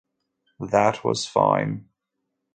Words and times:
That 0.59 1.03
was 1.03 1.27
fine. 1.27 1.87